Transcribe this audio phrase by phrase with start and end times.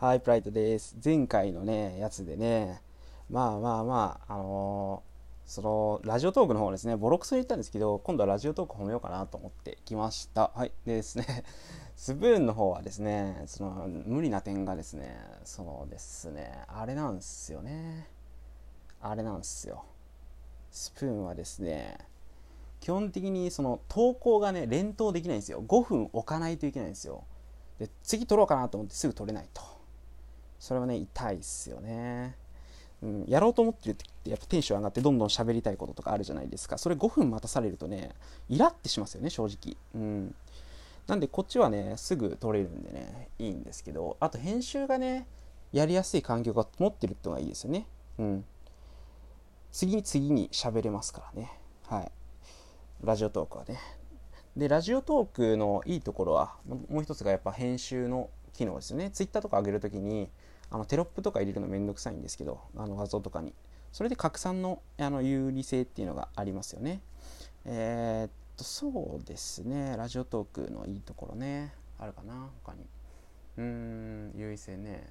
[0.00, 0.96] はい、プライトです。
[1.04, 2.80] 前回のね、やつでね、
[3.28, 10.52] まあまあまあ、あのー、その、ラジオトークの方ですね、ボロクソに言ったんですけど、今度はラジオトーク褒めようかなと思ってきました。
[10.54, 10.72] はい。
[10.86, 11.42] でですね、
[11.98, 18.08] スプーンの方はですね、その、無理な点がですね、そのですね、あれなんですよね。
[19.00, 19.84] あれなんですよ。
[20.70, 21.98] スプーンはですね、
[22.78, 25.60] 基本的にその投稿がね、連投できないんですよ。
[25.66, 27.24] 5分置かないといけないんですよ。
[27.80, 29.67] で、次撮ろうかなと思ってすぐ撮れないと。
[30.58, 32.36] それはね痛いっすよね、
[33.02, 36.78] うん、やろうと思ってるってやっぱテンション上がってどんどん喋りたいこととかあるじゃないですか。
[36.78, 38.10] それ5分待たされるとね
[38.48, 39.76] イラってしますよね正直。
[39.94, 40.34] うん。
[41.06, 45.26] なんでこっちはねすぐ撮れるんでねいいんですけどあと編集がね
[45.72, 47.86] やりやすい環境が持ってるってのがいいですよね。
[48.18, 48.44] うん。
[49.70, 51.52] 次に次に喋れますからね。
[51.86, 52.10] はい。
[53.02, 53.78] ラジオトークはね。
[54.56, 59.10] でラジオトークのいいところはもう一つがやっぱ編集の機能ですよね。
[59.10, 60.28] ツイッターとか上げるときに
[60.70, 63.54] あのテロップとか入れるのめんどくさいんですけどあの画像とかに。
[63.92, 67.00] それで拡散のあの有利性っていうのがありますよね。
[67.64, 69.96] えー、っとそうですね。
[69.96, 71.72] ラジオトークのいいところね。
[71.98, 72.86] あるかな他に。
[73.56, 75.06] うーん優位性ね。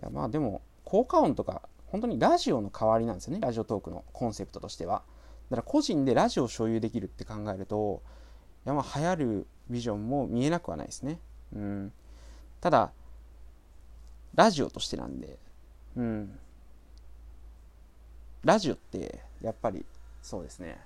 [0.00, 3.40] いやまあでも効果音とか本当にラジオの代わりなんですよね。
[3.40, 5.02] ラジオトークのコンセプトとしては。
[5.50, 8.02] だから個人でラジオを所有できるって考えると
[8.64, 11.18] いやまあ流行るビジョンも見えなくはないですね。
[11.54, 11.92] うん。
[12.62, 12.92] ただ
[14.34, 15.36] ラジオとしてなんで、
[15.96, 16.38] うん。
[18.44, 19.84] ラジオってやっぱり
[20.22, 20.78] そうですね、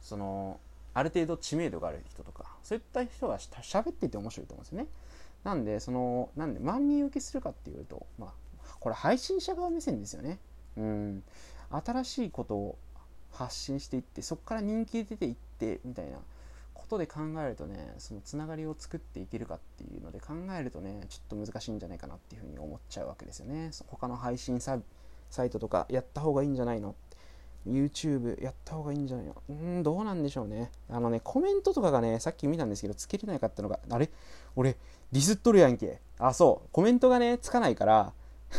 [0.00, 0.58] その、
[0.94, 4.86] ある程度知名度がある人とか、そういった人がしゃべってて面白いと思うんですよね。
[5.42, 8.32] なんで、その、なんで万人受けするかっていうと、まあ、
[8.80, 10.38] これ配信者側目線ですよね。
[10.76, 11.22] うん。
[11.70, 12.78] 新しいことを
[13.32, 16.18] 発信していって、そこから人気出ていって、みたいな。
[16.88, 23.70] ことで考えるとねそのつながりを作っていけるかっていうので考えるとねちょっと難しいんじゃないかなっていうふうに思っちゃうわけですよね。
[23.86, 26.94] 他の配信サイトとかやった方がいいんじゃないの
[27.66, 29.34] ？YouTube やった方がいいんじゃないの？
[29.48, 30.70] うんどうなんでしょうね。
[30.88, 34.10] あのねコメントとかがねさっき見たんですけどつけれないかったのがあれ？
[34.56, 34.76] 俺
[35.12, 36.00] ディスっとるやんけ。
[36.18, 36.68] あそう。
[36.72, 38.12] コメントがねつかないから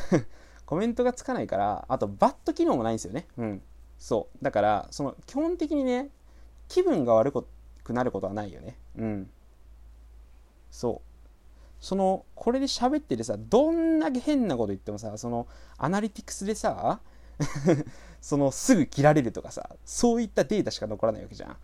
[0.68, 3.28] コメントがつかないからあとバット機能もないんですよね。
[3.38, 3.62] うん。
[3.98, 4.44] そう。
[4.44, 6.10] だからその基本的にね
[6.68, 7.48] 気分が悪く
[7.90, 8.76] くなることはないよね。
[8.98, 9.30] うん。
[10.70, 11.10] そう。
[11.80, 17.00] その、これで喋っててさ、どんだけ変なこと言ってもさ、その、アナリティクスでさ、
[18.22, 21.58] その、すぐ切られるとかさ、そういったデータしか残らないわけじゃん。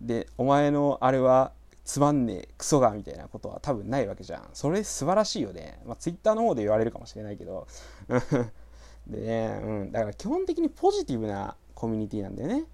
[0.00, 1.52] で、お前のあれは、
[1.84, 4.50] つまんねえ、クソが、みたいなことは多分ないわけじゃん。
[4.52, 5.80] それ素晴らしいよね。
[5.86, 7.66] まあ、ツイッターの方で言われるかもしれないけど。
[9.06, 9.92] でね、うん。
[9.92, 12.64] だから基本的にポジティブなコミュニティなんだよね。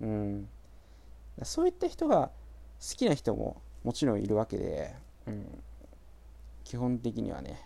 [0.00, 0.48] うん。
[1.42, 2.30] そういった人が
[2.80, 4.94] 好きな人ももちろんいるわけで、
[5.26, 5.62] うん、
[6.64, 7.60] 基本的にはね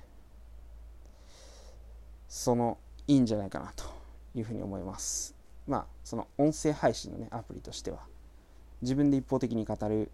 [2.28, 3.84] そのいいんじゃないかなと
[4.34, 5.34] いうふうに思います。
[5.66, 8.00] まあその音声配信のねアプリとしては
[8.82, 10.09] 自分で一方的に語るっ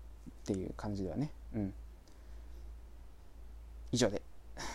[0.46, 1.74] ていう感じではねうん。
[3.90, 4.22] 以上で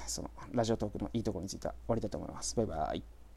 [0.05, 2.55] そのラジオトークのいいところについては終わりたいと思います。
[2.55, 3.16] バイバイ。